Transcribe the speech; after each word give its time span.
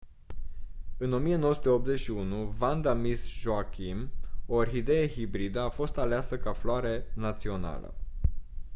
în 0.97 1.13
1981 1.13 2.45
vanda 2.57 2.93
miss 2.93 3.29
joaquim 3.29 4.09
o 4.47 4.53
orhidee 4.55 5.09
hibridă 5.11 5.59
a 5.61 5.69
fost 5.69 5.97
aleasă 5.97 6.37
ca 6.37 6.53
floare 6.53 7.05
națională 7.15 7.93